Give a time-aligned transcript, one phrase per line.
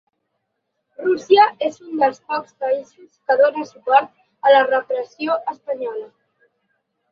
[1.03, 4.11] Rússia és un dels pocs països que dóna suport
[4.51, 6.11] a la repressió espanyola.